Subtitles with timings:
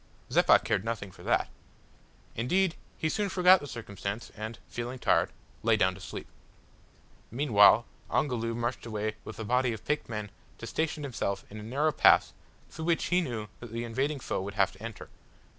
[0.31, 1.47] Zeppa cared nothing for that.
[2.35, 5.29] Indeed he soon forgot the circumstance, and, feeling tired,
[5.61, 6.25] lay down to sleep.
[7.29, 11.61] Meanwhile Ongoloo marched away with a body of picked men to station himself in a
[11.61, 12.33] narrow pass
[12.71, 15.07] through which he knew that the invading foe would have to enter.